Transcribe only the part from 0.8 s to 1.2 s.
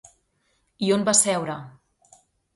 I on va